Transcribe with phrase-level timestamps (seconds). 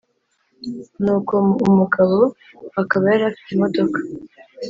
[1.03, 1.35] ni uko
[1.69, 2.17] umugabo
[2.81, 3.99] akaba yari afite imodoka